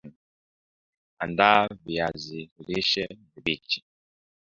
Andaa 1.23 1.67
viazi 1.85 2.51
lishe 2.65 3.05
vibichi 3.35 3.79